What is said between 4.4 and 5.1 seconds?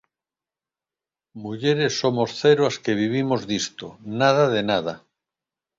de nada.